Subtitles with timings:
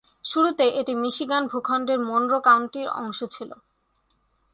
[0.25, 3.51] শুরুতে এটি মিশিগান ভূখণ্ডের মনরো কাউন্টির অংশ ছিল।